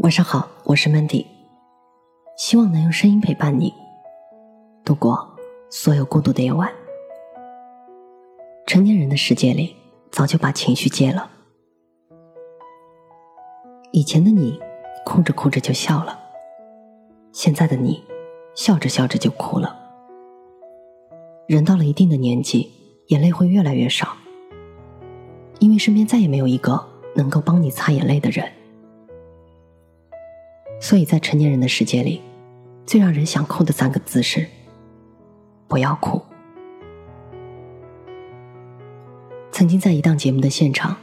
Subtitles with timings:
[0.00, 1.24] 晚上好，我是 Mandy，
[2.36, 3.72] 希望能用声音陪伴你
[4.84, 5.26] 度过
[5.70, 6.70] 所有孤独的夜晚。
[8.66, 9.74] 成年人的世界里，
[10.10, 11.30] 早就把情绪戒了。
[13.90, 14.60] 以前的你，
[15.06, 16.12] 哭着哭着就笑了；
[17.32, 18.04] 现在的你，
[18.54, 19.74] 笑着笑着就哭了。
[21.46, 22.70] 人到了一定的年纪，
[23.06, 24.08] 眼泪会越来越少，
[25.58, 28.52] 因为身边再也没有一个能够帮你擦眼泪的人。
[30.80, 32.20] 所以在成年人的世界里，
[32.84, 34.46] 最让人想哭的三个字是
[35.66, 36.22] “不要哭”。
[39.50, 40.96] 曾经在一档节目的现场，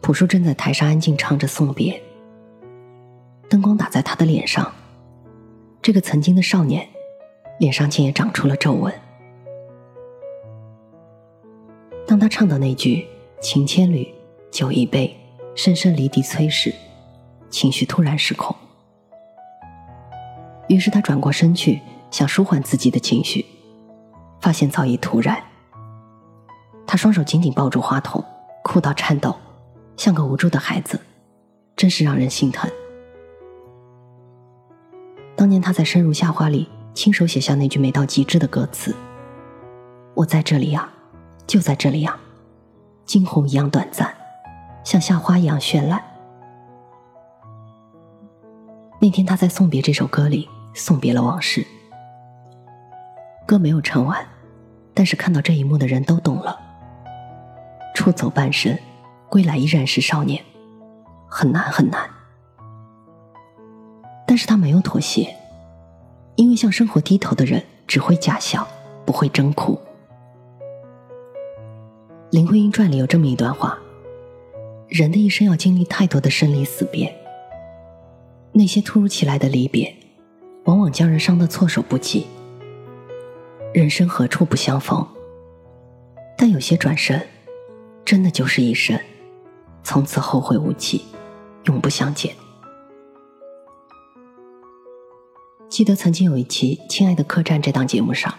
[0.00, 2.02] 朴树正在台上安静唱着送别，
[3.48, 4.72] 灯光打在他的脸上，
[5.80, 6.88] 这个曾经的少年，
[7.60, 8.92] 脸上竟也长出了皱纹。
[12.06, 13.06] 当他唱到那句
[13.40, 14.12] “情千缕，
[14.50, 15.16] 酒一杯，
[15.54, 16.74] 声声离笛催”时，
[17.48, 18.54] 情绪突然失控。
[20.68, 21.80] 于是他转过身去，
[22.10, 23.44] 想舒缓自己的情绪，
[24.40, 25.42] 发现早已突然。
[26.86, 28.24] 他双手紧紧抱住话筒，
[28.62, 29.34] 哭到颤抖，
[29.96, 31.00] 像个无助的孩子，
[31.76, 32.70] 真是让人心疼。
[35.36, 38.94] 当年他在《生如夏花》里亲手写下那句美到极致的歌词
[40.14, 40.90] ：“我在这里呀，
[41.46, 42.18] 就在这里呀，
[43.04, 44.12] 惊鸿一样短暂，
[44.84, 46.02] 像夏花一样绚烂。”
[49.00, 50.48] 那天他在送别这首歌里。
[50.74, 51.66] 送别了往事，
[53.46, 54.26] 歌没有唱完，
[54.94, 56.60] 但是看到这一幕的人都懂了。
[57.94, 58.78] 出走半生，
[59.28, 60.44] 归来依然是少年，
[61.28, 62.08] 很难很难。
[64.26, 65.34] 但是他没有妥协，
[66.36, 68.68] 因为向生活低头的人只会假笑，
[69.04, 69.80] 不会真哭。
[72.30, 73.78] 林徽因传里有这么一段话：
[74.86, 77.12] 人的一生要经历太多的生离死别，
[78.52, 79.97] 那些突如其来的离别。
[80.68, 82.26] 往往将人伤得措手不及。
[83.72, 85.06] 人生何处不相逢？
[86.36, 87.26] 但有些转身，
[88.04, 89.00] 真的就是一生，
[89.82, 91.06] 从此后会无期，
[91.64, 92.36] 永不相见。
[95.70, 98.34] 记得曾经有一期《亲爱的客栈》这档节目上，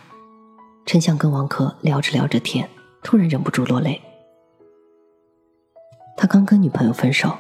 [0.86, 2.70] 陈翔跟王珂聊着聊着天，
[3.02, 4.00] 突然忍不住落泪。
[6.16, 7.36] 他刚跟女朋友分手，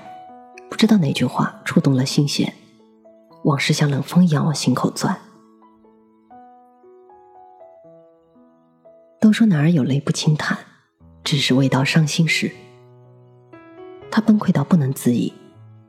[0.67, 2.51] 不知道哪句话触动了心弦。
[3.43, 5.17] 往事像冷风一样往心口钻。
[9.19, 10.57] 都说男儿有泪不轻弹，
[11.23, 12.51] 只是未到伤心时。
[14.09, 15.33] 他崩溃到不能自已，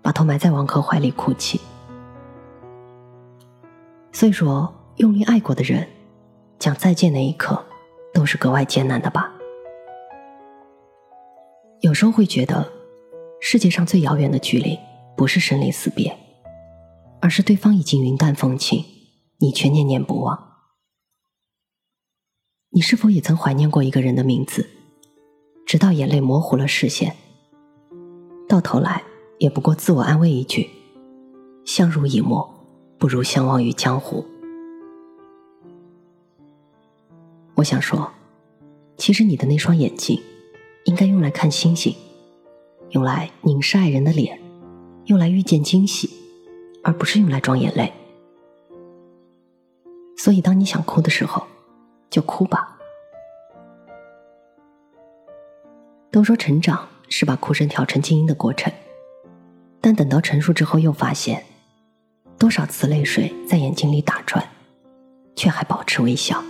[0.03, 1.61] 把头埋在王珂怀里哭泣。
[4.12, 5.88] 所以说，用力爱过的人，
[6.59, 7.65] 讲再见那一刻，
[8.12, 9.32] 都是格外艰难的吧。
[11.81, 12.71] 有时候会觉得，
[13.41, 14.78] 世界上最遥远的距离，
[15.17, 16.15] 不是生离死别。
[17.20, 18.84] 而是对方已经云淡风轻，
[19.38, 20.54] 你却念念不忘。
[22.70, 24.70] 你是否也曾怀念过一个人的名字，
[25.66, 27.16] 直到眼泪模糊了视线？
[28.48, 29.03] 到头来
[29.38, 30.70] 也不过自我安慰一句
[31.66, 32.48] ：“相濡以沫，
[32.98, 34.25] 不如相忘于江湖。”
[37.56, 38.10] 我想说，
[38.97, 40.22] 其实你的那双眼睛，
[40.84, 41.94] 应该用来看星星，
[42.91, 44.41] 用来凝视爱人的脸，
[45.06, 46.08] 用来遇见惊喜。
[46.82, 47.92] 而不是用来装眼泪，
[50.16, 51.46] 所以当你想哭的时候，
[52.08, 52.78] 就哭吧。
[56.10, 58.72] 都说成长是把哭声调成静音的过程，
[59.80, 61.44] 但等到成熟之后，又发现
[62.38, 64.44] 多少次泪水在眼睛里打转，
[65.36, 66.42] 却还保持微笑。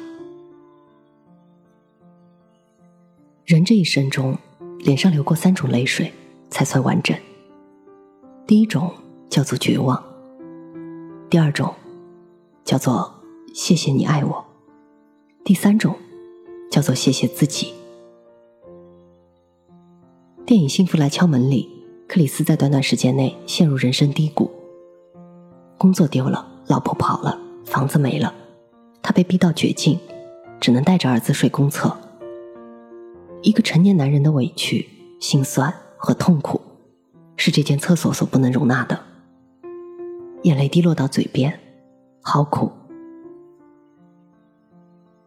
[3.45, 4.39] 人这一生中，
[4.79, 6.13] 脸上流过三种泪水
[6.51, 7.17] 才算完整。
[8.47, 8.95] 第一种
[9.29, 10.10] 叫做绝望。
[11.31, 11.73] 第二种，
[12.65, 13.15] 叫做
[13.55, 14.45] 谢谢你爱我；
[15.45, 15.95] 第三种，
[16.73, 17.73] 叫做谢谢自己。
[20.45, 21.69] 电影《幸福来敲门》里，
[22.09, 24.51] 克里斯在短短时间内陷入人生低谷，
[25.79, 28.35] 工作丢了，老婆跑了，房子没了，
[29.01, 30.01] 他被逼到绝境，
[30.59, 31.97] 只能带着儿子睡公厕。
[33.43, 34.89] 一个成年男人的委屈、
[35.21, 36.61] 心酸和痛苦，
[37.37, 39.10] 是这间厕所所不能容纳的。
[40.43, 41.61] 眼泪滴落到嘴边，
[42.23, 42.73] 好苦。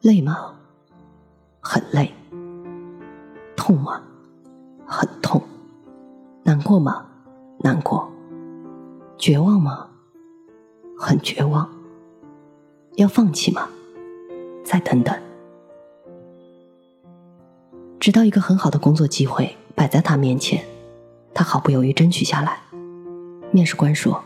[0.01, 0.55] 累吗？
[1.59, 2.11] 很累。
[3.55, 4.01] 痛吗？
[4.87, 5.39] 很痛。
[6.41, 7.05] 难过吗？
[7.59, 8.11] 难过。
[9.15, 9.87] 绝望吗？
[10.97, 11.69] 很绝望。
[12.95, 13.69] 要放弃吗？
[14.65, 15.15] 再等等。
[17.99, 20.65] 直到一个很好的工作机会摆在他面前，
[21.35, 22.61] 他毫不犹豫争取下来。
[23.51, 24.23] 面试官说。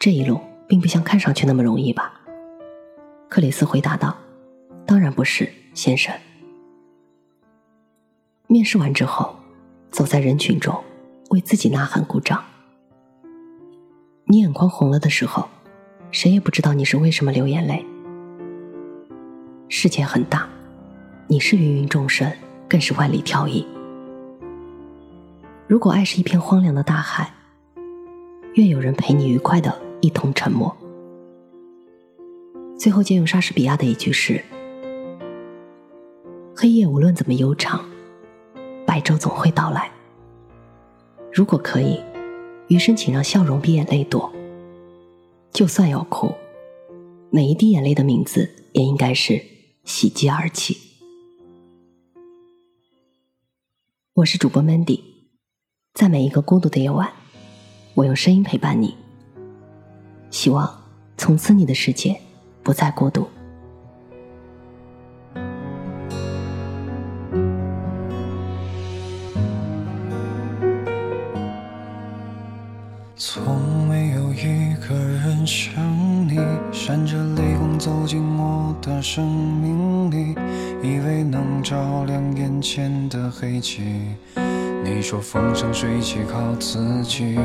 [0.00, 2.10] 这一路并不像看上去那么容易吧？
[3.28, 4.16] 克里斯回答道
[4.86, 6.10] ：“当然不是，先生。”
[8.48, 9.36] 面试完之后，
[9.90, 10.74] 走在人群中，
[11.28, 12.42] 为自己呐喊鼓掌。
[14.24, 15.46] 你眼眶红了的时候，
[16.10, 17.84] 谁也不知道你是为什么流眼泪。
[19.68, 20.48] 世界很大，
[21.26, 22.32] 你是芸芸众生，
[22.66, 23.66] 更是万里挑一。
[25.66, 27.30] 如果爱是一片荒凉的大海，
[28.54, 30.76] 愿有人陪你愉快的一同沉默。
[32.78, 34.42] 最后借用莎士比亚的一句诗
[36.56, 37.84] ：“黑夜无论怎么悠长，
[38.86, 39.90] 白昼总会到来。”
[41.32, 42.00] 如果可以，
[42.68, 44.32] 余生请让笑容比眼泪多。
[45.52, 46.32] 就算要哭，
[47.30, 49.42] 每一滴眼泪的名字也应该是
[49.84, 50.76] 喜极而泣。
[54.14, 55.00] 我是主播 Mandy。
[55.92, 57.12] 在每一个孤独的夜晚，
[57.94, 58.94] 我用声音陪伴你。
[60.40, 60.66] 希望
[61.18, 62.18] 从此你的世界
[62.62, 63.28] 不再孤独。
[73.14, 75.74] 从没有一个人像
[76.26, 76.38] 你，
[76.72, 80.34] 闪着泪光走进我的生命里，
[80.82, 83.82] 以为能照亮眼前的黑漆。
[84.82, 87.38] 你说风生水起靠自己，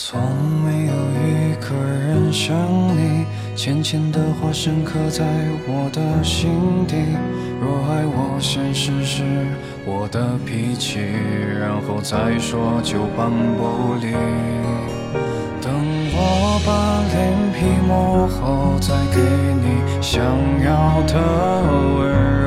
[0.00, 0.20] 从
[0.64, 0.92] 没有
[1.26, 2.56] 一个人像
[2.96, 5.24] 你，浅浅的话深刻在
[5.66, 6.94] 我的心底。
[7.60, 9.24] 若爱我，先试试
[9.84, 11.00] 我的脾气，
[11.58, 13.28] 然后再说就半
[13.58, 14.12] 不离。
[15.60, 15.74] 等
[16.14, 20.22] 我把脸皮磨厚，再给你想
[20.62, 21.18] 要的
[21.98, 22.06] 温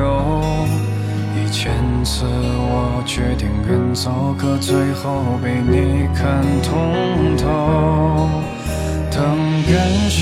[1.36, 1.70] 一千
[2.02, 6.72] 次我决定远走，可最后被你看透。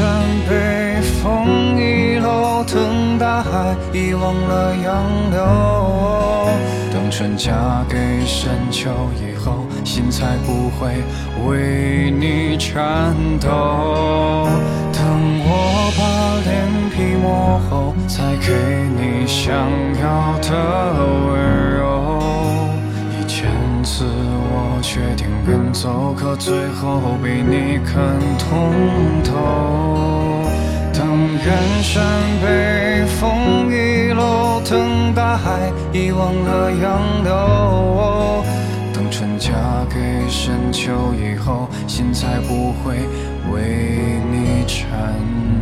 [0.01, 0.09] 山
[0.49, 5.39] 被风遗漏，等大海遗忘了洋流。
[6.91, 8.89] 等春嫁给深秋
[9.21, 11.05] 以后，心才不会
[11.47, 14.49] 为你颤抖。
[14.91, 15.05] 等
[15.45, 16.01] 我把
[16.49, 16.51] 脸
[16.89, 18.55] 皮磨厚，再给
[18.97, 19.53] 你想
[20.01, 20.49] 要的
[21.27, 21.37] 温
[21.77, 21.83] 柔。
[23.21, 23.51] 一千
[23.85, 24.70] 次我
[25.73, 28.73] 走，可最后被你看通
[29.25, 29.31] 透。
[30.93, 31.07] 等
[31.45, 32.03] 远山
[32.43, 38.45] 被风遗落，等大海遗忘了杨柳。
[38.93, 39.53] 等春嫁
[39.89, 39.97] 给
[40.29, 42.95] 深秋以后，心才不会
[43.53, 45.60] 为你颤抖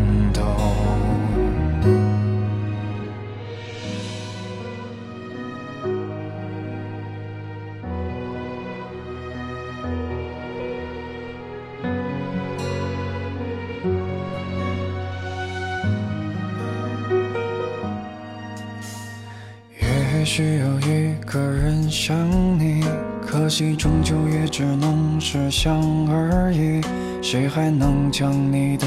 [20.29, 22.15] 需要一个人想
[22.59, 22.85] 你，
[23.27, 26.83] 可惜终究也只能是想而已。
[27.23, 28.87] 谁还能将你的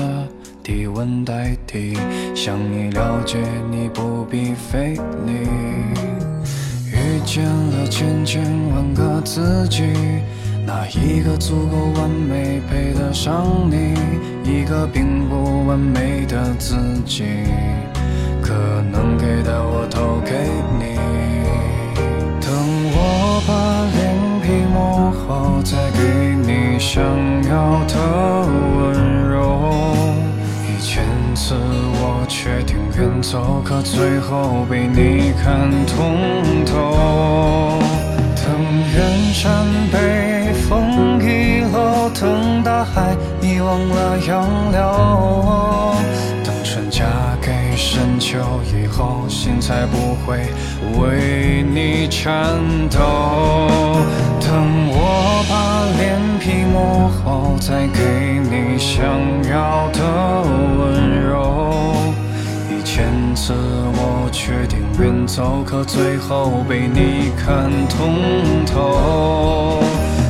[0.61, 1.97] 体温代替？
[2.35, 3.39] 想你了解
[3.71, 4.93] 你不必费
[5.25, 5.31] 力。
[6.93, 9.81] 遇见了千千万个自己，
[10.63, 13.95] 哪一个足够完美配得上你？
[14.45, 17.23] 一个并不完美的自己。
[18.91, 20.31] 能给的我都给
[20.79, 20.97] 你。
[22.39, 22.49] 等
[22.93, 23.51] 我把
[23.95, 23.99] 脸
[24.41, 25.99] 皮磨厚，再给
[26.45, 27.03] 你想
[27.49, 27.93] 要的
[28.77, 28.79] 温
[29.29, 29.35] 柔。
[30.67, 31.03] 一千
[31.35, 31.55] 次
[31.93, 35.95] 我决定远走，可最后被你看通
[36.65, 37.79] 透。
[38.43, 38.45] 等
[38.93, 44.79] 远山被风遗漏，等大海遗忘了洋流。
[47.83, 48.37] 深秋
[48.71, 50.37] 以后，心才不会
[51.01, 52.59] 为你颤
[52.91, 53.67] 抖。
[54.39, 55.51] 等我把
[55.97, 55.99] 脸
[56.39, 57.99] 皮磨厚，再给
[58.51, 59.03] 你想
[59.49, 59.99] 要的
[60.77, 60.79] 温
[61.27, 61.33] 柔。
[62.69, 63.03] 一千
[63.35, 68.13] 次我决定远走，可最后被你看通
[68.63, 69.83] 透。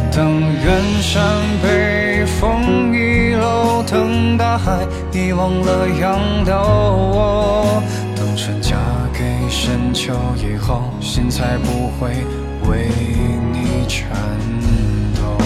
[0.09, 1.21] 等远山
[1.61, 3.10] 被风一
[3.91, 7.83] 等大海遗忘了洋流。
[8.15, 8.77] 等春嫁
[9.11, 9.19] 给
[9.49, 12.09] 深秋以后，心才不会
[12.69, 12.87] 为
[13.51, 14.07] 你颤
[15.13, 15.37] 抖。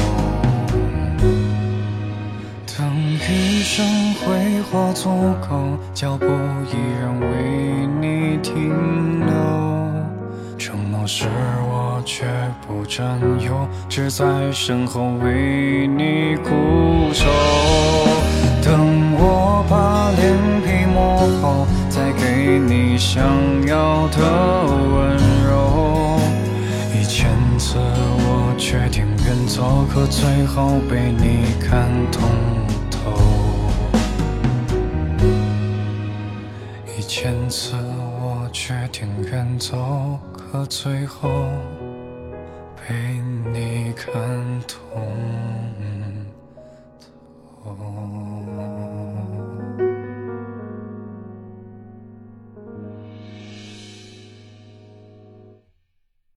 [2.78, 2.86] 等
[3.28, 5.10] 余生挥霍足
[5.50, 9.34] 够，脚步依然为你停留。
[10.58, 11.26] 承诺是
[11.68, 12.26] 我绝
[12.68, 16.36] 不占有，只在身后为你
[23.06, 23.24] 想
[23.68, 24.18] 要的
[24.66, 25.16] 温
[25.48, 26.20] 柔。
[26.92, 32.28] 一千次我决定远走，可最后被你看通
[32.90, 32.98] 透。
[36.98, 37.76] 一千次
[38.20, 41.30] 我决定远走，可最后
[42.76, 42.96] 被
[43.54, 44.12] 你看
[44.68, 44.80] 通
[47.64, 48.55] 透。